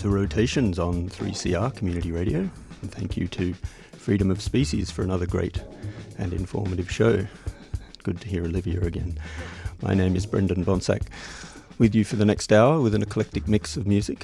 [0.00, 2.38] To Rotations on 3CR Community Radio,
[2.80, 3.52] and thank you to
[3.92, 5.62] Freedom of Species for another great
[6.16, 7.26] and informative show.
[8.02, 9.18] Good to hear Olivia again.
[9.82, 11.02] My name is Brendan Bonsack,
[11.76, 14.20] with you for the next hour with an eclectic mix of music.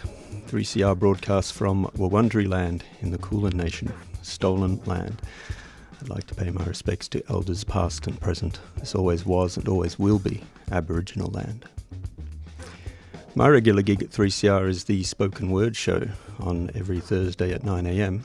[0.46, 5.20] 3CR broadcasts from Wurundjeri land in the Kulin Nation, stolen land.
[6.00, 8.60] I'd like to pay my respects to elders past and present.
[8.78, 11.66] This always was and always will be Aboriginal land.
[13.38, 16.08] My regular gig at 3CR is the spoken word show
[16.40, 18.22] on every Thursday at 9am.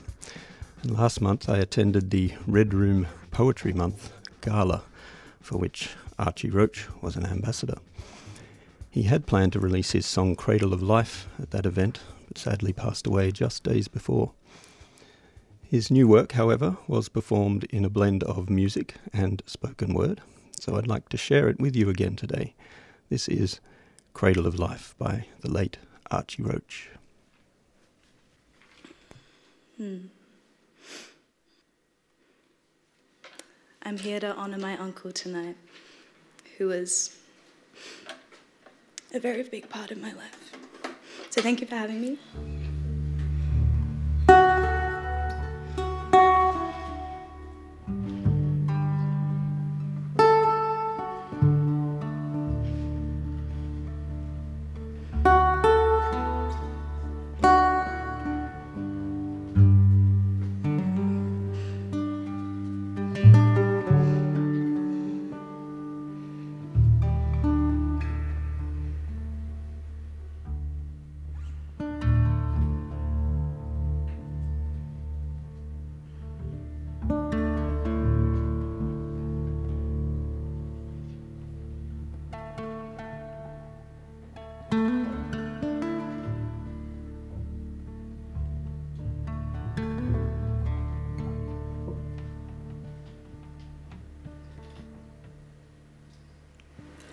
[0.82, 4.84] And last month I attended the Red Room Poetry Month Gala,
[5.38, 7.76] for which Archie Roach was an ambassador.
[8.90, 12.72] He had planned to release his song Cradle of Life at that event, but sadly
[12.72, 14.32] passed away just days before.
[15.60, 20.22] His new work, however, was performed in a blend of music and spoken word,
[20.58, 22.54] so I'd like to share it with you again today.
[23.10, 23.60] This is
[24.14, 25.78] Cradle of Life by the late
[26.10, 26.90] Archie Roach.
[29.76, 30.06] Hmm.
[33.82, 35.56] I'm here to honor my uncle tonight,
[36.56, 37.16] who was
[39.12, 40.52] a very big part of my life.
[41.30, 42.18] So thank you for having me.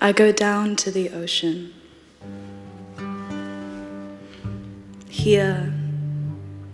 [0.02, 1.74] I go down to the ocean.
[5.10, 5.74] Here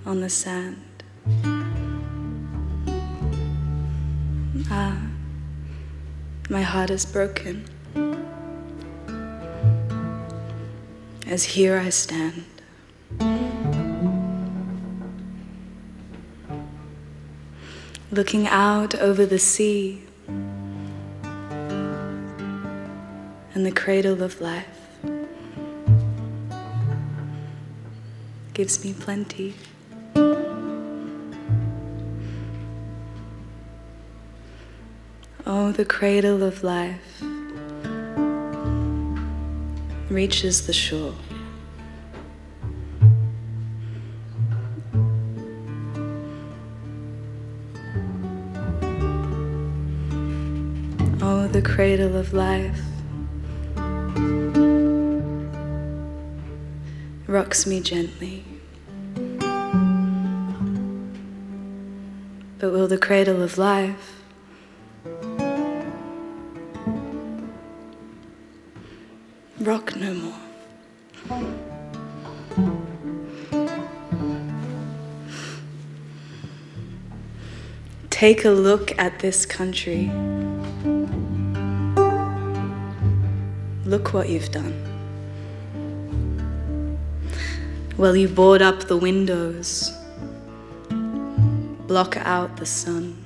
[0.05, 1.03] on the sand.
[4.69, 5.07] Ah,
[6.51, 7.65] my heart is broken.
[11.25, 12.45] As here I stand.
[18.11, 20.03] Looking out over the sea
[23.85, 24.97] cradle of life
[28.55, 29.53] gives me plenty.
[35.45, 37.21] Oh, the cradle of life
[40.09, 41.13] reaches the shore.
[51.21, 52.84] Oh, the cradle of life
[57.27, 58.45] rocks me gently.
[62.59, 64.21] But will the cradle of life
[69.59, 70.33] rock no more?
[78.09, 80.11] Take a look at this country.
[83.85, 84.94] Look what you've done.
[87.97, 89.93] Well, you board up the windows,
[91.87, 93.23] block out the sun.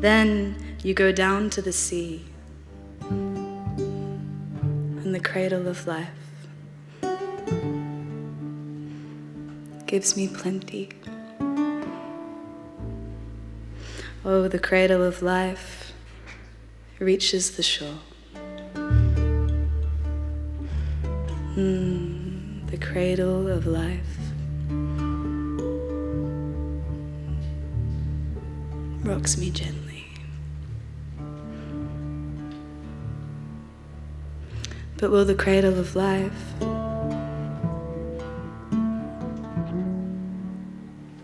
[0.00, 2.24] Then you go down to the sea
[3.10, 6.08] and the cradle of life
[9.86, 10.88] gives me plenty.
[14.24, 15.92] Oh, the cradle of life
[16.98, 17.98] reaches the shore.
[23.06, 24.18] Cradle of life
[29.04, 30.04] rocks me gently.
[34.96, 36.32] But will the cradle of life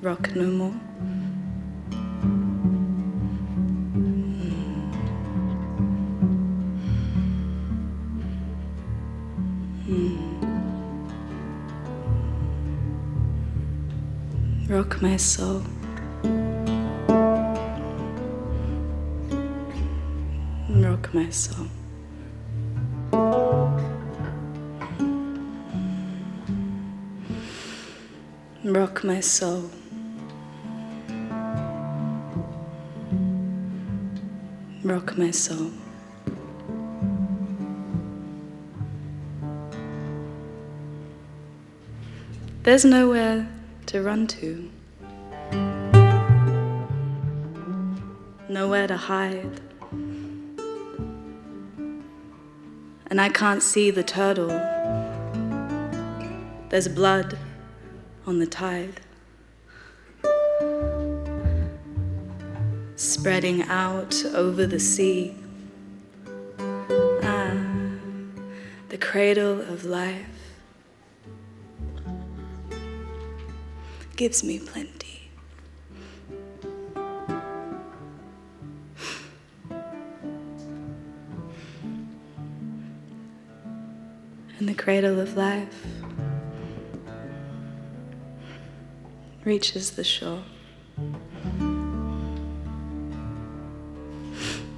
[0.01, 0.82] rock no more?
[15.03, 15.61] my soul.
[20.69, 21.67] Rock my soul.
[28.63, 29.71] Rock my soul.
[34.85, 35.73] Rock my soul.
[42.63, 43.49] There's nowhere
[43.87, 44.71] to run to.
[48.53, 49.61] Nowhere to hide.
[53.07, 54.49] And I can't see the turtle.
[56.69, 57.39] There's blood
[58.27, 59.01] on the tide.
[62.97, 65.35] Spreading out over the sea.
[67.23, 67.57] Ah,
[68.89, 70.27] the cradle of life
[74.17, 75.02] gives me plenty.
[84.83, 85.87] Cradle of life
[89.45, 90.43] reaches the shore.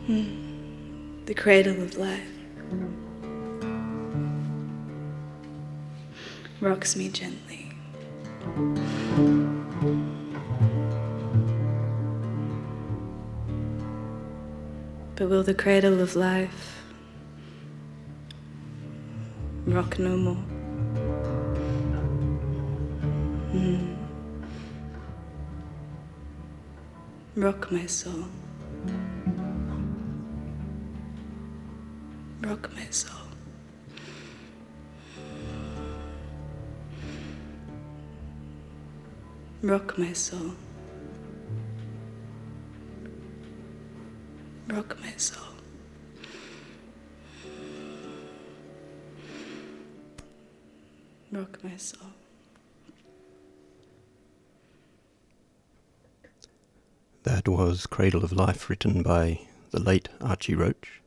[0.07, 1.25] Hmm.
[1.25, 2.29] The cradle of life
[6.61, 7.73] rocks me gently.
[15.17, 16.74] But will the cradle of life
[19.75, 20.45] rock no more?
[23.53, 23.97] Mm.
[27.35, 28.25] Rock my soul.
[32.43, 33.27] Rock my soul.
[39.63, 40.55] Rock my soul.
[44.69, 45.54] Rock my soul.
[51.35, 52.11] Rock my soul.
[57.25, 59.41] That was Cradle of Life, written by
[59.73, 61.03] the late Archie Roach,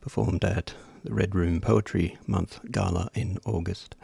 [0.00, 0.72] performed at
[1.04, 3.94] the Red Room Poetry Month Gala in August.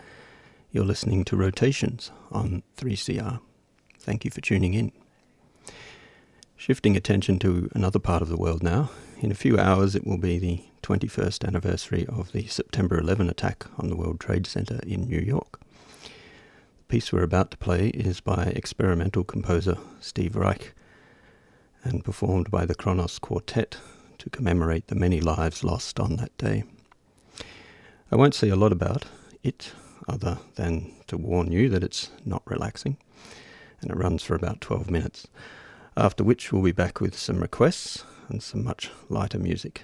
[0.71, 3.41] You're listening to Rotations on 3CR.
[3.99, 4.93] Thank you for tuning in.
[6.65, 8.89] Shifting attention to another part of the world now,
[9.21, 13.67] in a few hours it will be the 21st anniversary of the September 11 attack
[13.77, 15.61] on the World Trade Center in New York.
[16.79, 20.73] The piece we're about to play is by experimental composer Steve Reich
[21.83, 23.77] and performed by the Kronos Quartet
[24.17, 26.65] to commemorate the many lives lost on that day.
[28.11, 29.05] I won't say a lot about
[29.43, 29.73] it
[30.09, 32.97] other than to warn you that it's not relaxing
[33.83, 35.29] and it runs for about 12 minutes,
[35.97, 39.83] after which we'll be back with some requests and some much lighter music.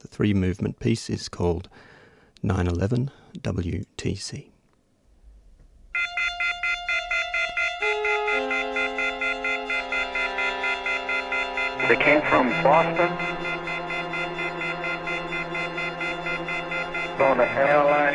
[0.00, 1.68] The three movement piece is called
[2.42, 4.48] 911 WTC.
[11.88, 13.12] They came from Boston
[17.20, 18.14] on the airline,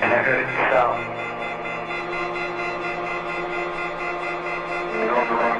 [0.00, 1.19] and I heard sound.
[5.12, 5.50] And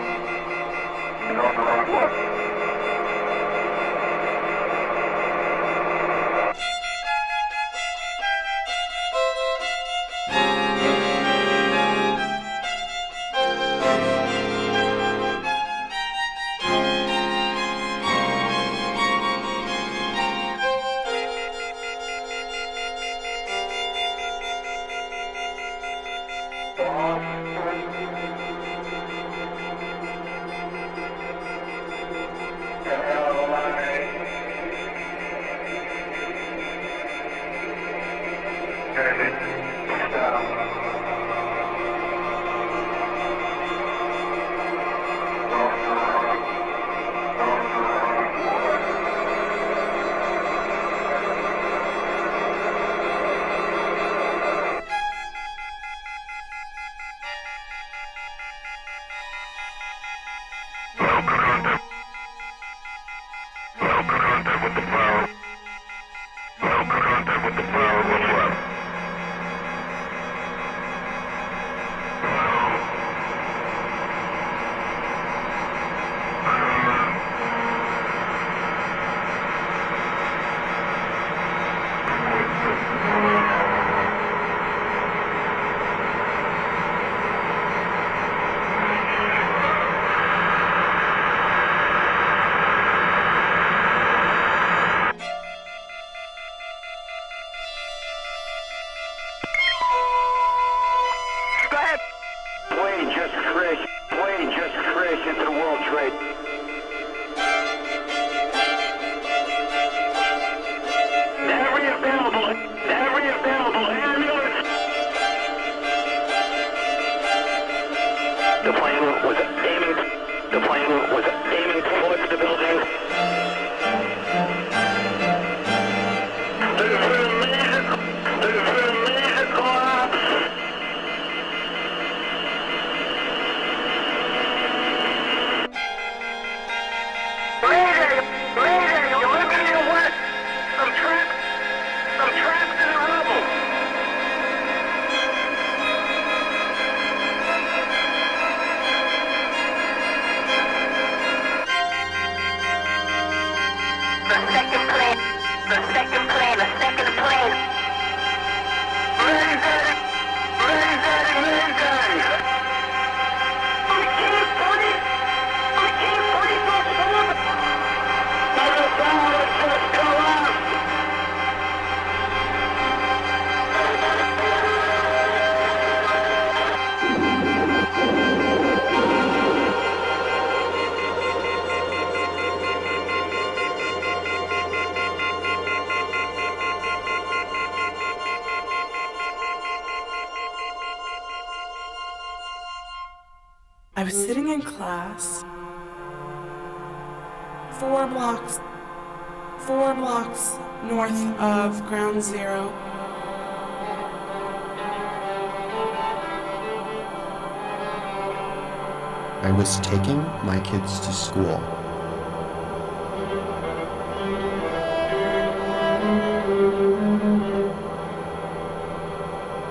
[209.61, 211.61] was taking my kids to school.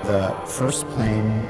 [0.03, 1.41] The first plane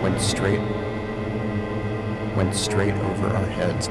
[0.00, 0.60] went straight
[2.36, 3.88] went straight over our heads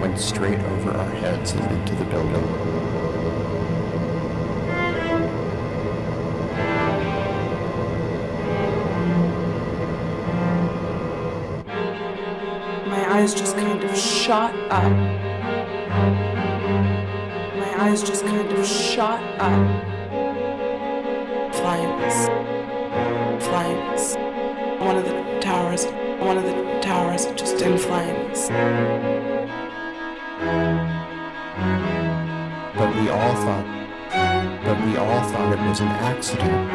[0.00, 2.77] went straight over our heads and into the building
[13.18, 14.92] eyes just kind of shot up.
[17.58, 19.66] My eyes just kind of shot up.
[21.52, 22.16] Flames.
[23.42, 24.14] Flames.
[24.80, 25.86] One of the towers,
[26.20, 28.50] one of the towers just in flames.
[32.78, 33.66] But we all thought,
[34.64, 36.70] but we all thought it was an accident.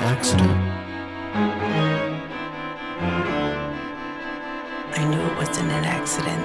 [0.00, 0.73] Accident.
[5.64, 6.44] Wasn't an accident.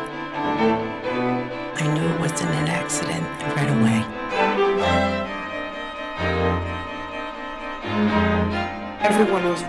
[1.75, 3.99] I knew it wasn't an accident right away.
[9.01, 9.63] Everyone was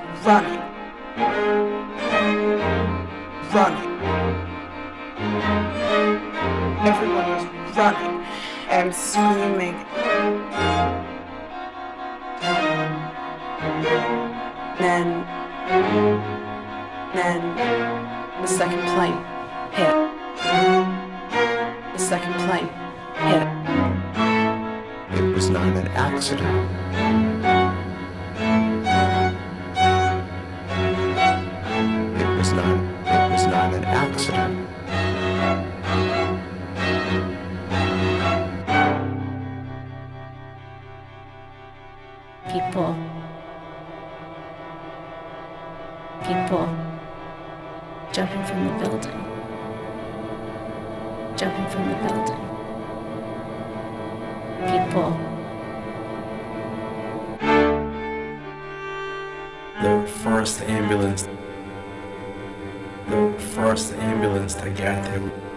[63.55, 65.51] first ambulance that got there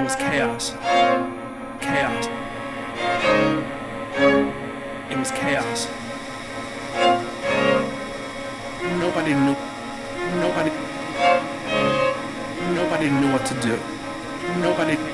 [0.00, 0.70] it was chaos.
[1.80, 2.26] Chaos.
[5.10, 5.88] It was chaos.
[8.98, 9.56] Nobody knew.
[10.40, 10.70] Nobody.
[12.74, 13.78] Nobody knew what to do.
[14.60, 15.09] Nobody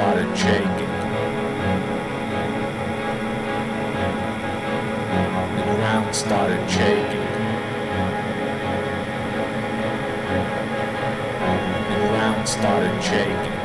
[0.00, 0.92] started shaking.
[5.56, 7.26] The ground started shaking.
[11.90, 13.58] The ground started shaking.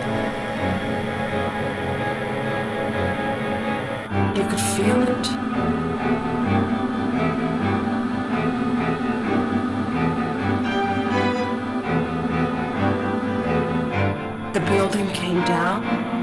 [4.36, 5.26] You could feel it.
[14.54, 16.15] The building came down.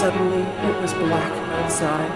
[0.00, 1.30] Suddenly it was black
[1.60, 2.10] outside.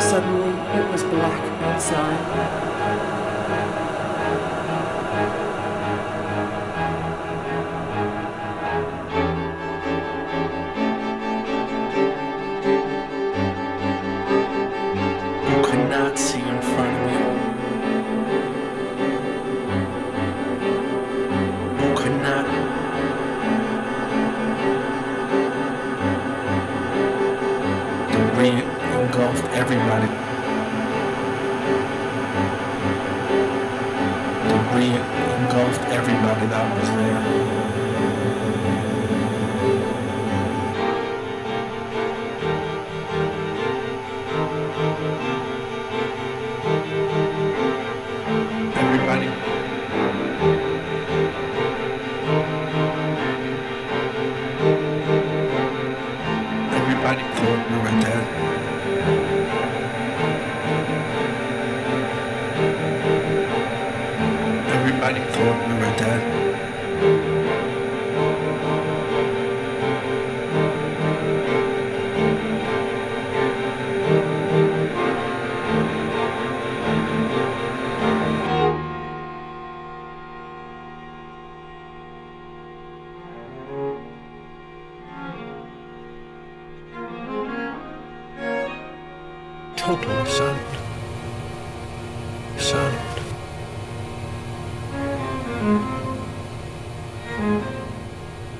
[0.00, 3.15] Suddenly it was black outside.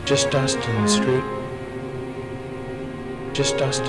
[0.06, 1.24] Just dust in the street.
[3.34, 3.82] Just dust.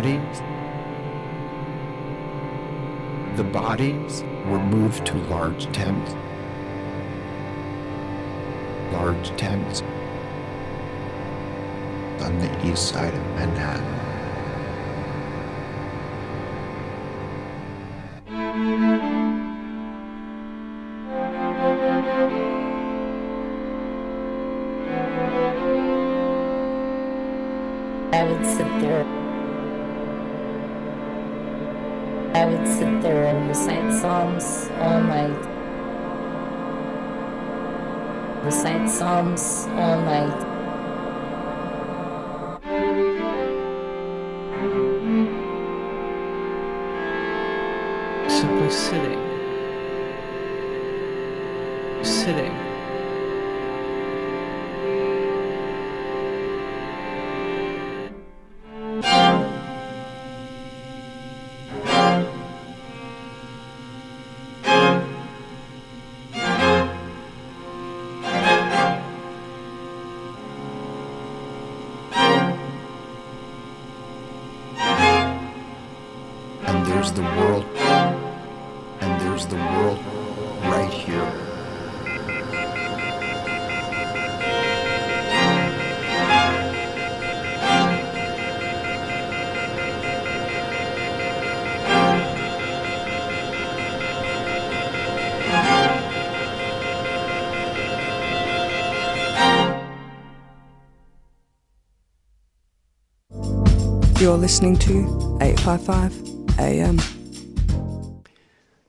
[0.00, 0.38] Bodies.
[3.36, 6.14] The bodies were moved to large tents.
[8.94, 9.82] Large tents
[12.22, 13.99] on the east side of Manhattan.
[48.70, 49.18] Sitting.
[52.04, 52.59] Sitting.
[104.20, 106.98] You're listening to 855 AM.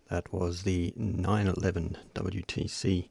[0.09, 3.07] That was the 911 WTC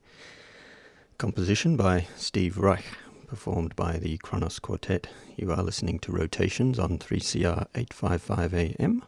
[1.16, 2.84] composition by Steve Reich,
[3.26, 5.06] performed by the Kronos Quartet.
[5.36, 9.02] You are listening to Rotations on 3CR 855 AM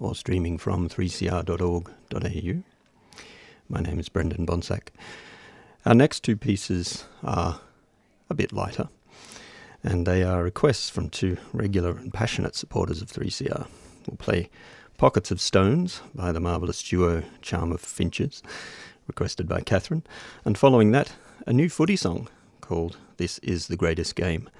[0.00, 2.62] or streaming from 3cr.org.au.
[3.68, 4.88] My name is Brendan Bonsack.
[5.86, 7.60] Our next two pieces are
[8.28, 8.88] a bit lighter,
[9.82, 13.66] and they are requests from two regular and passionate supporters of 3CR.
[14.06, 14.50] We'll play
[14.98, 18.42] Pockets of Stones by the marvellous duo Charm of Finches,
[19.06, 20.02] requested by Catherine,
[20.44, 21.14] and following that,
[21.46, 22.28] a new footy song
[22.60, 24.50] called This Is the Greatest Game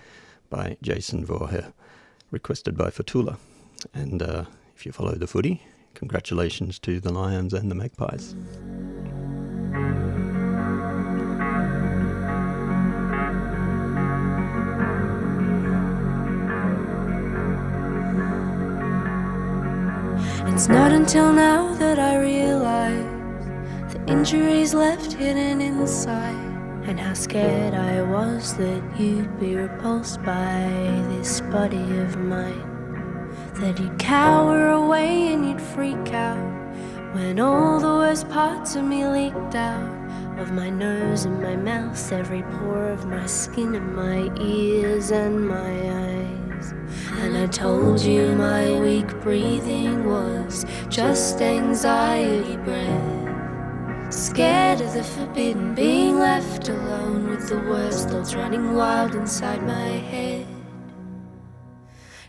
[0.49, 1.73] by Jason Voorher,
[2.31, 3.37] requested by Fatula.
[3.93, 5.63] And uh, if you follow the footy,
[5.95, 8.35] congratulations to the Lions and the Magpies.
[21.01, 26.45] Until now that I realize the injuries left hidden inside,
[26.87, 30.69] and how scared I was that you'd be repulsed by
[31.09, 33.33] this body of mine.
[33.55, 36.37] That you'd cower away and you'd freak out
[37.15, 39.99] when all the worst parts of me leaked out.
[40.39, 45.49] Of my nose and my mouth, every pore of my skin and my ears and
[45.49, 46.10] my eyes.
[47.21, 54.13] And I told you my weak breathing was just anxiety breath.
[54.13, 59.91] Scared of the forbidden, being left alone with the worst thoughts running wild inside my
[60.13, 60.47] head.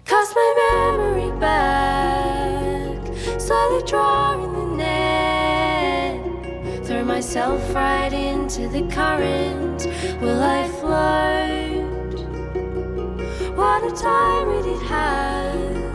[0.04, 2.98] Cast my memory back,
[3.40, 6.20] slowly drawing the net.
[6.86, 9.88] Throw myself right into the current.
[10.22, 11.71] Will I float?
[13.62, 15.94] What a time we did have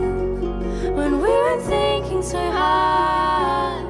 [0.95, 3.83] when we weren't thinking so hard.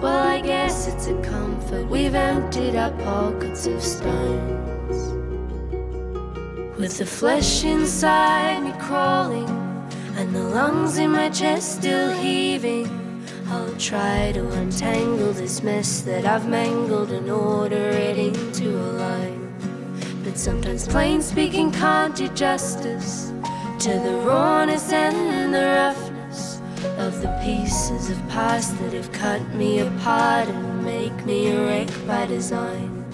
[0.00, 1.88] Well, I guess it's a comfort.
[1.88, 4.98] We've emptied our pockets of stones.
[6.78, 9.48] With the flesh inside me crawling
[10.14, 12.86] and the lungs in my chest still heaving.
[13.48, 19.35] I'll try to untangle this mess that I've mangled and order it into a line.
[20.36, 23.32] Sometimes plain speaking can't do justice
[23.78, 26.60] to the rawness and the roughness
[26.98, 31.88] of the pieces of past that have cut me apart and make me a wreck
[32.06, 33.04] by design.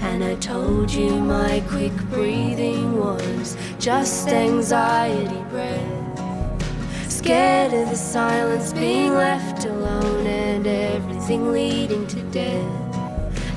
[0.00, 7.10] And I told you my quick breathing was just anxiety breath.
[7.10, 12.91] Scared of the silence, being left alone, and everything leading to death.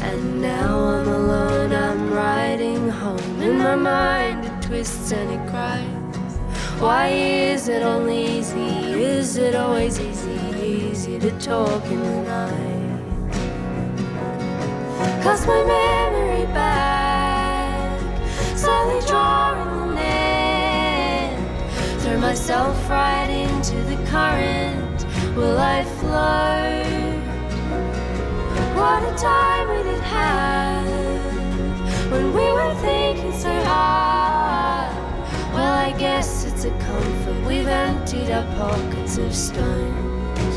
[0.01, 3.41] And now I'm alone, I'm riding home.
[3.41, 5.95] In my mind, it twists and it cries.
[6.79, 8.67] Why is it only easy?
[9.01, 10.39] Is it always easy?
[10.62, 12.75] Easy to talk in the night.
[15.23, 17.99] Cast my memory back,
[18.55, 21.39] slowly drawing the net.
[22.01, 25.05] Throw myself right into the current.
[25.36, 27.05] Will I float?
[28.76, 30.86] What a time we did have
[32.12, 34.94] when we were thinking so hard.
[35.54, 37.48] Well, I guess it's a comfort.
[37.48, 40.56] We've emptied our pockets of stones.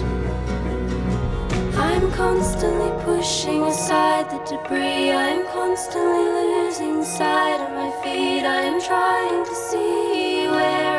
[1.77, 5.13] I'm constantly pushing aside the debris.
[5.13, 8.45] I'm constantly losing sight of my feet.
[8.45, 9.89] I'm trying to see
[10.25, 10.28] I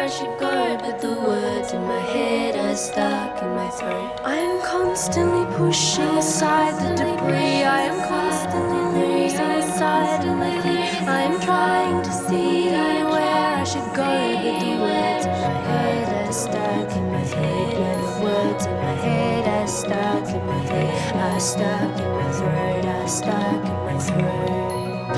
[0.09, 4.19] should go, but the words in my head are stuck in my throat.
[4.25, 7.63] I'm constantly pushing aside the debris.
[7.63, 11.07] I am constantly losing sight of my feet.
[11.07, 14.09] I'm trying to see where I should go,
[14.43, 17.73] but the words in my head are stuck in my head.
[17.77, 22.31] Yeah, the words in my head are stuck in my head, are stuck in my
[22.31, 25.13] throat, are stuck in my throat.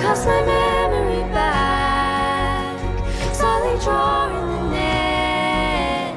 [0.00, 0.65] Cast my
[3.80, 6.14] drawing the net.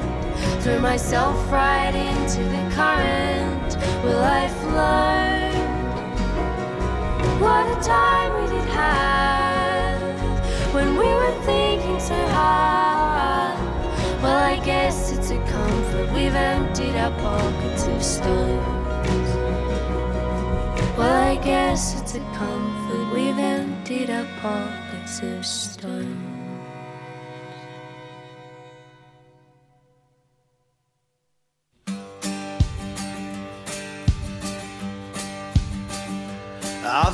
[0.62, 3.76] Throw myself right into the current.
[4.04, 5.40] Will I float?
[7.40, 10.00] What a time we did have
[10.74, 13.58] when we were thinking so hard.
[14.22, 19.30] Well, I guess it's a comfort we've emptied our pockets of stones.
[20.98, 26.29] Well, I guess it's a comfort we've emptied our pockets of stones.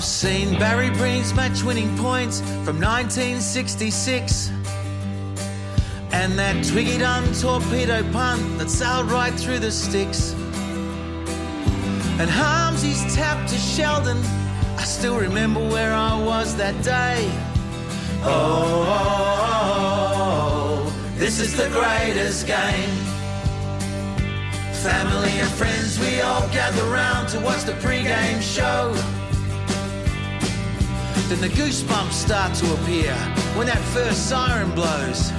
[0.06, 4.50] Seen Barry Breen's match winning points from 1966.
[6.12, 10.32] And that Twiggy Dunn torpedo punt that sailed right through the sticks.
[12.18, 14.18] And Harmsy's tap to Sheldon.
[14.78, 17.28] I still remember where I was that day.
[18.22, 20.12] Oh, oh,
[20.86, 22.90] oh, this is the greatest game.
[24.82, 28.94] Family and friends, we all gather round to watch the pre-game show.
[31.28, 33.12] Then the goosebumps start to appear
[33.56, 35.32] when that first siren blows.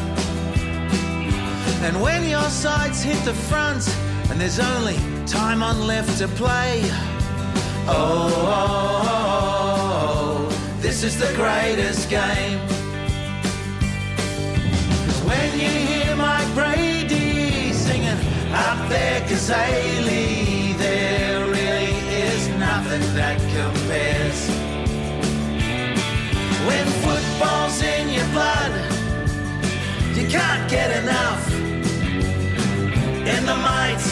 [1.81, 3.87] And when your sides hit the front
[4.29, 6.81] and there's only time on left to play.
[7.87, 9.01] Oh, oh,
[10.49, 12.59] oh, this is the greatest game.
[15.05, 18.19] Cause when you hear Mike Brady singing
[18.51, 21.95] up there, Cazaly, there really
[22.25, 24.66] is nothing that compares.
[26.67, 28.73] When football's in your blood,
[30.17, 31.43] you can't get enough.
[33.33, 34.03] In the might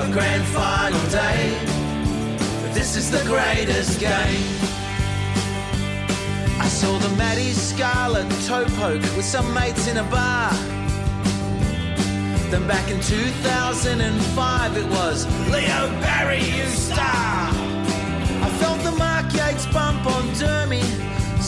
[0.00, 1.58] of grand final day,
[2.72, 4.46] this is the greatest game.
[6.58, 10.50] I saw the Matty Scarlett toe poke with some mates in a bar.
[12.50, 17.52] Then back in 2005 it was Leo Barry, you star.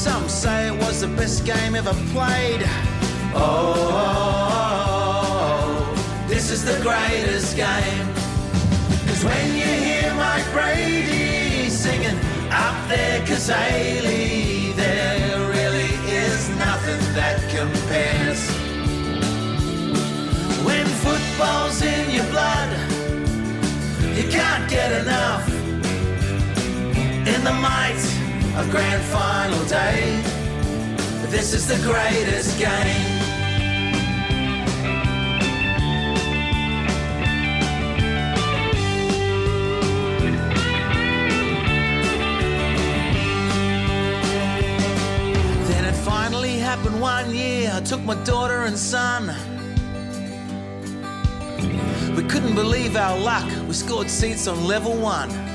[0.00, 2.62] Some say it was the best game ever played.
[3.34, 4.54] Oh, oh,
[5.92, 8.06] oh, this is the greatest game.
[9.06, 12.16] Cause when you hear Mike Brady singing
[12.50, 18.48] up there, Cazaly, there really is nothing that compares.
[20.64, 22.70] When football's in your blood,
[24.16, 25.46] you can't get enough.
[27.26, 28.19] In the might
[28.60, 30.22] of grand final day.
[31.30, 32.68] This is the greatest game.
[45.68, 47.70] Then it finally happened one year.
[47.72, 49.28] I took my daughter and son.
[52.14, 53.48] We couldn't believe our luck.
[53.66, 55.49] We scored seats on level one.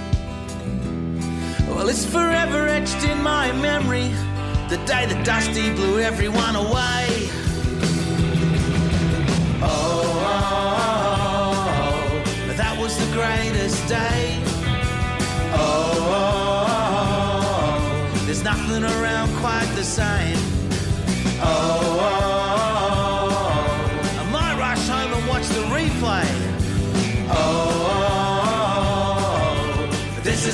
[1.76, 4.08] Well, it's forever etched in my memory.
[4.70, 7.30] The day that Dusty blew everyone away.
[9.62, 10.72] Oh, oh,
[12.48, 14.42] oh, that was the greatest day.
[15.54, 16.66] Oh, oh,
[17.82, 20.38] oh, there's nothing around quite the same.
[21.42, 22.35] Oh, oh,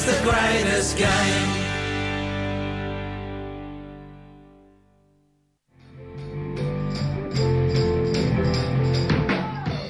[0.01, 1.09] is the greatest game.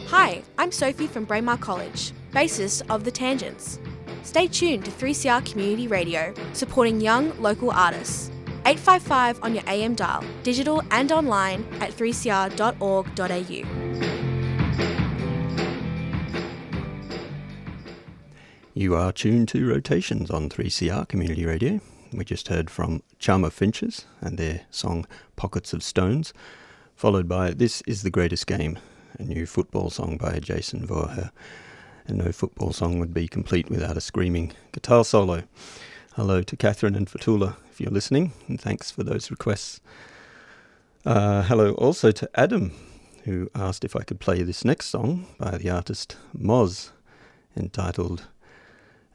[0.07, 3.79] Hi, I'm Sophie from Braemar College, basis of The Tangents.
[4.23, 8.29] Stay tuned to 3CR Community Radio, supporting young local artists.
[8.65, 14.20] 855 on your AM dial, digital and online at 3cr.org.au.
[18.81, 21.81] You are tuned to Rotations on 3CR Community Radio.
[22.11, 26.33] We just heard from Charm of Finches and their song Pockets of Stones,
[26.95, 28.79] followed by This is the Greatest Game,
[29.19, 31.29] a new football song by Jason Voorher.
[32.07, 35.43] And no football song would be complete without a screaming guitar solo.
[36.15, 39.79] Hello to Catherine and Fatula if you're listening, and thanks for those requests.
[41.05, 42.71] Uh, hello also to Adam,
[43.25, 46.89] who asked if I could play this next song by the artist Moz,
[47.55, 48.25] entitled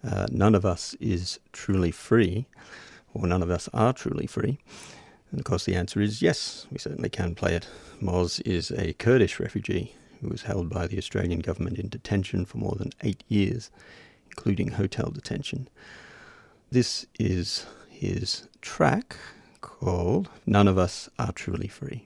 [0.05, 2.47] uh, None of Us is Truly Free,
[3.15, 4.59] or None of Us Are Truly Free.
[5.31, 7.69] And of course, the answer is yes, we certainly can play it.
[8.01, 12.59] Moz is a Kurdish refugee who was held by the Australian government in detention for
[12.59, 13.71] more than eight years,
[14.31, 15.69] including hotel detention.
[16.71, 19.17] This is his track
[19.61, 22.06] called None of Us Are Truly Free.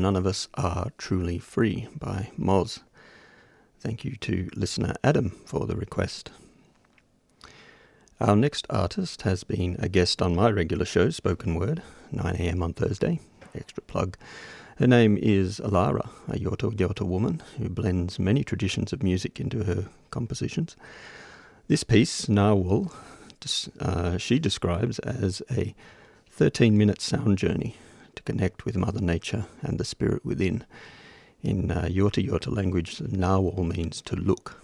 [0.00, 2.80] None of Us Are Truly Free by Moz.
[3.80, 6.30] Thank you to listener Adam for the request.
[8.18, 11.82] Our next artist has been a guest on my regular show, Spoken Word,
[12.14, 13.20] 9am on Thursday.
[13.54, 14.16] Extra plug.
[14.78, 19.64] Her name is Alara, a Yorta Yorta woman who blends many traditions of music into
[19.64, 20.76] her compositions.
[21.68, 22.90] This piece, Narwhal,
[23.78, 25.74] uh, she describes as a
[26.30, 27.76] 13 minute sound journey
[28.14, 30.64] to connect with Mother Nature and the spirit within.
[31.42, 34.62] In uh, Yorta Yorta language, "nawal" narwhal means to look.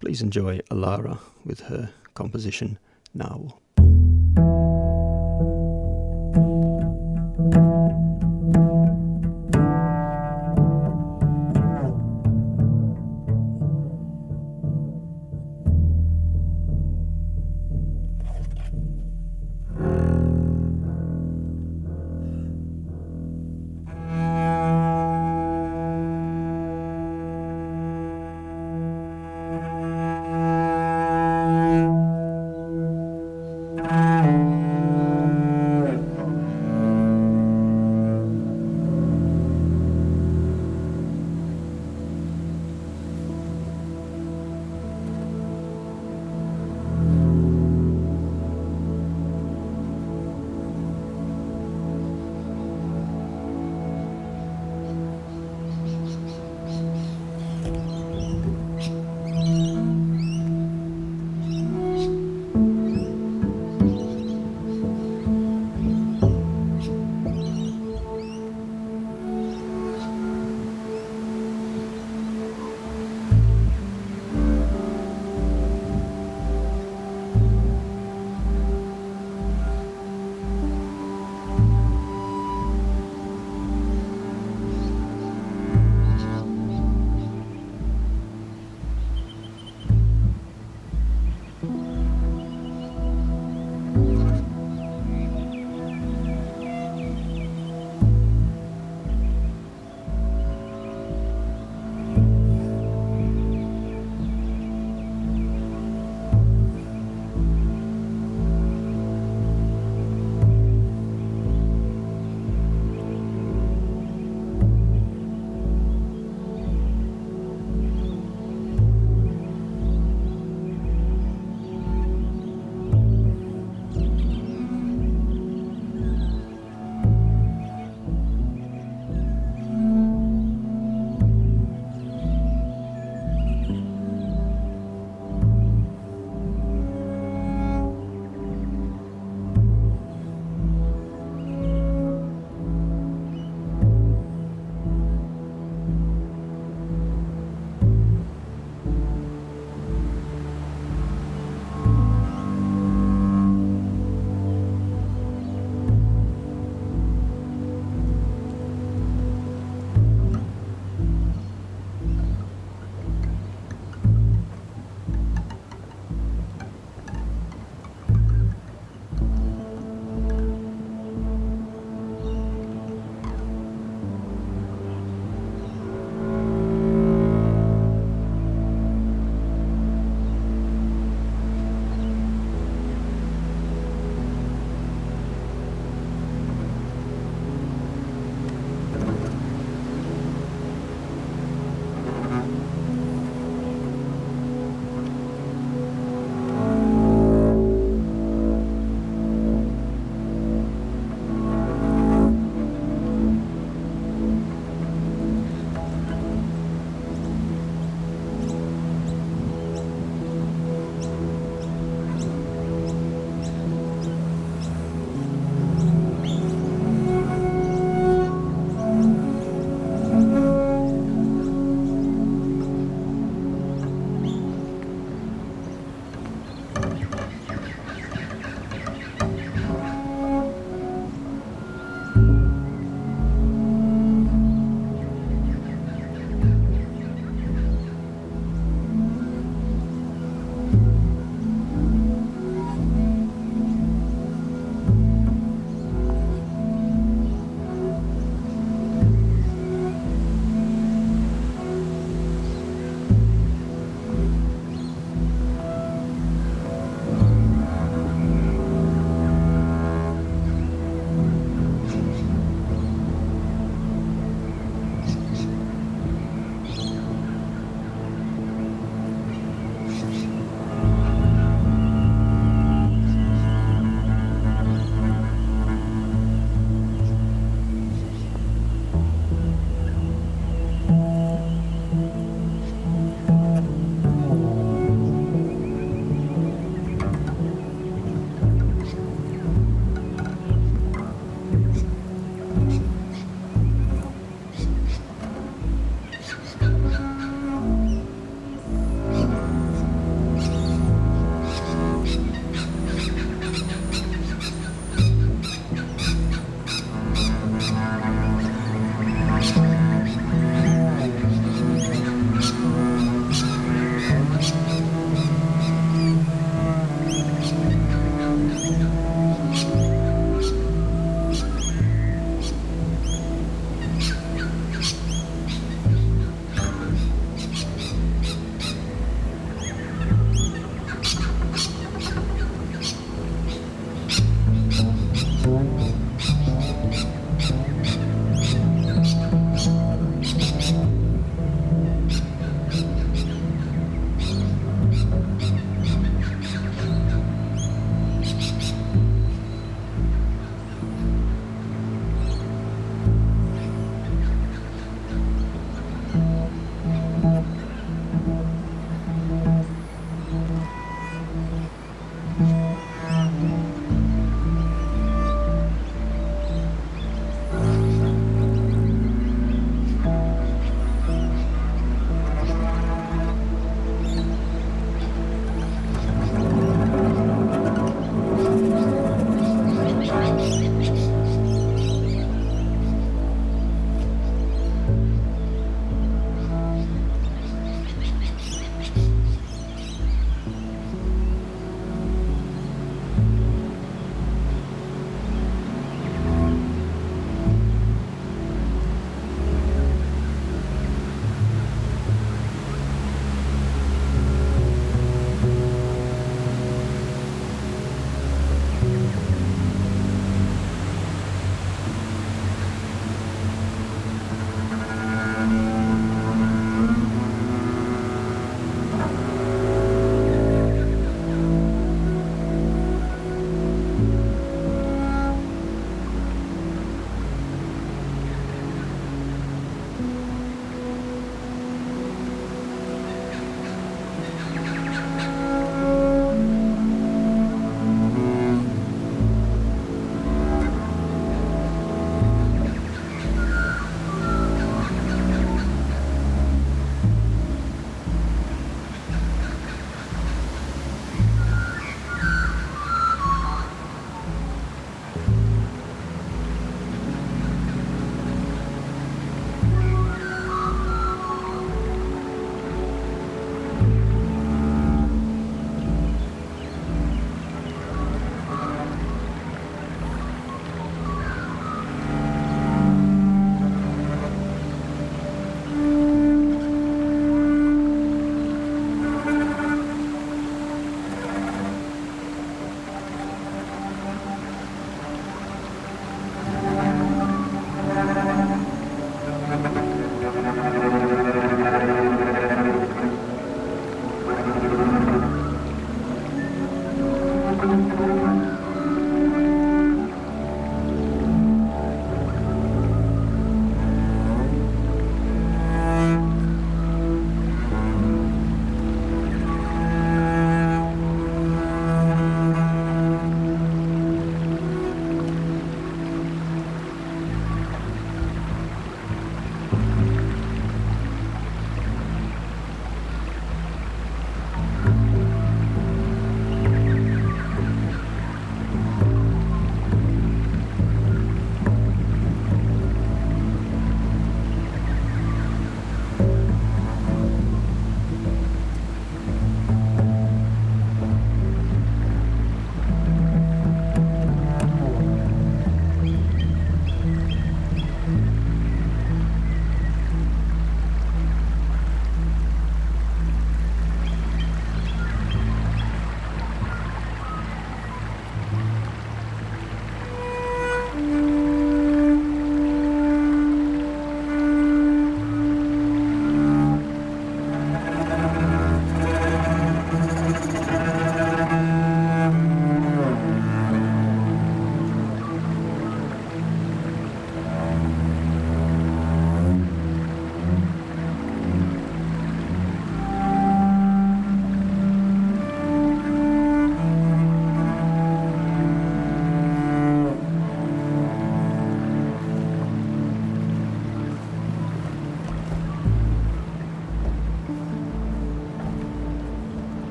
[0.00, 2.78] Please enjoy Alara with her composition
[3.14, 3.60] Narwhal.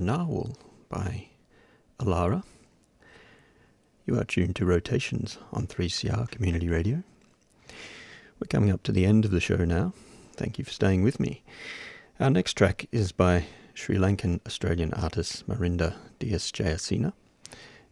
[0.00, 0.56] Was Narwhal
[0.88, 1.28] by
[1.98, 2.42] Alara.
[4.06, 7.02] You are tuned to Rotations on 3CR Community Radio.
[7.68, 9.92] We're coming up to the end of the show now.
[10.32, 11.42] Thank you for staying with me.
[12.18, 13.44] Our next track is by
[13.74, 17.12] Sri Lankan Australian artist Marinda Dias Jayasena,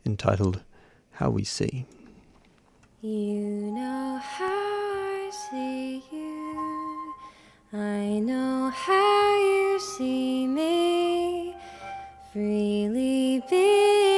[0.07, 0.63] entitled
[1.13, 1.85] How We See.
[3.03, 7.15] You know how I see you.
[7.73, 11.58] I know how you see me.
[12.33, 14.18] Freely being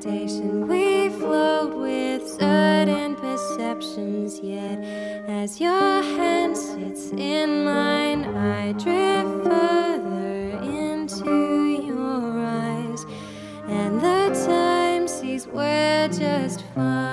[0.00, 0.66] expectation.
[0.66, 4.78] We float with certain perceptions, yet
[5.28, 13.04] as your hand sits in mine, I drift further into your eyes,
[13.68, 17.09] and the time sees we're just fine.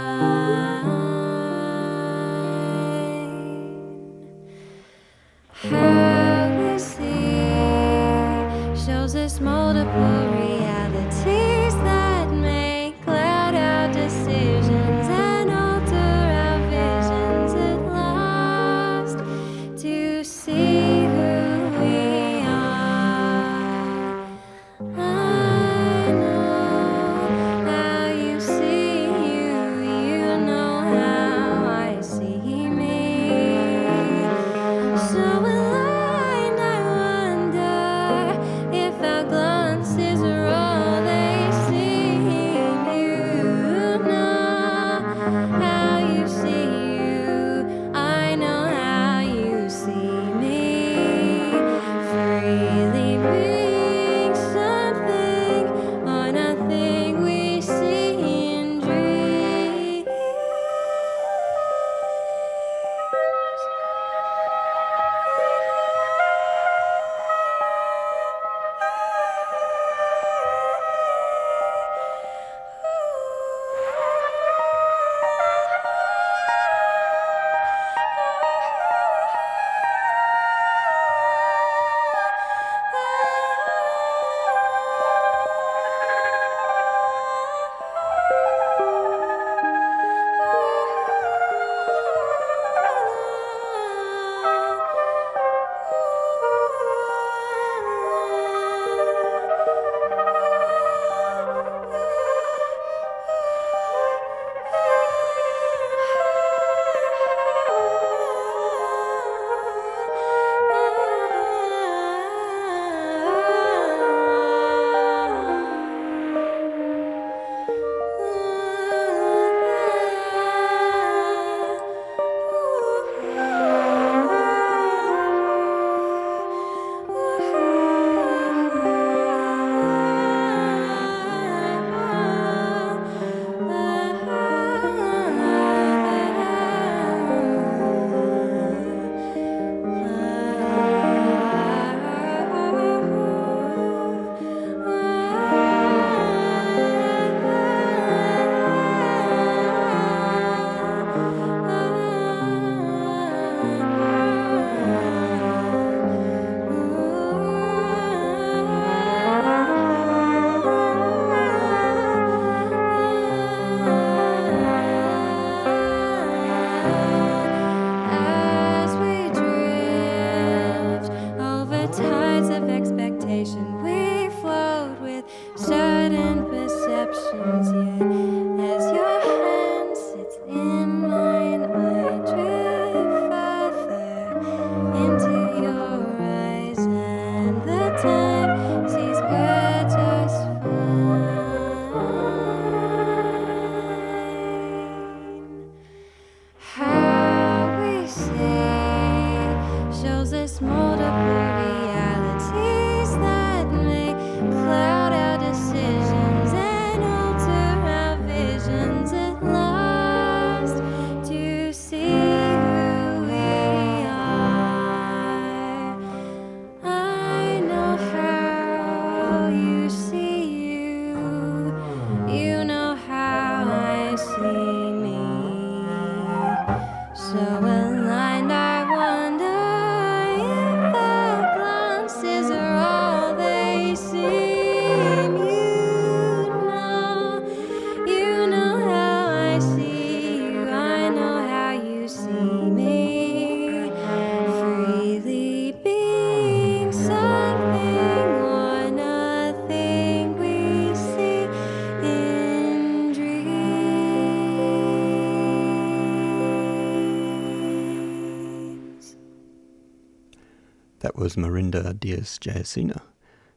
[261.27, 263.01] Was Marinda Dias Jayasena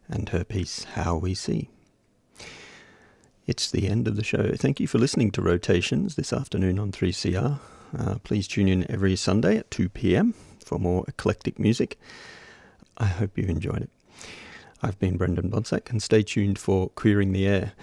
[0.09, 1.68] and her piece How We See.
[3.47, 4.57] It's the end of the show.
[4.57, 7.61] Thank you for listening to Rotations this afternoon on 3CR.
[7.97, 11.97] Uh, please tune in every Sunday at 2 pm for more eclectic music.
[12.99, 13.91] I hope you've enjoyed it.
[14.83, 17.75] I've been Brendan Bonsack, and stay tuned for Queering the Air.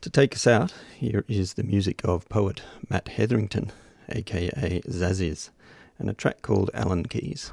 [0.00, 3.70] To take us out, here is the music of poet Matt Hetherington,
[4.08, 5.50] aka Zaziz,
[5.98, 7.52] and a track called Allen Keys.